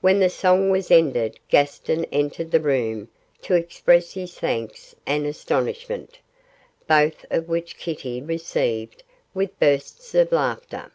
When 0.00 0.18
the 0.18 0.28
song 0.28 0.70
was 0.70 0.90
ended 0.90 1.38
Gaston 1.48 2.04
entered 2.06 2.50
the 2.50 2.58
room 2.58 3.10
to 3.42 3.54
express 3.54 4.14
his 4.14 4.34
thanks 4.36 4.96
and 5.06 5.24
astonishment, 5.24 6.18
both 6.88 7.24
of 7.30 7.48
which 7.48 7.78
Kitty 7.78 8.20
received 8.20 9.04
with 9.34 9.56
bursts 9.60 10.16
of 10.16 10.32
laughter. 10.32 10.90